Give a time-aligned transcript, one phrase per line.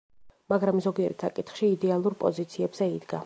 [0.53, 3.19] მაგრამ ზოგიერთ საკითხში იდეალურ პოზიციებზე იდგა.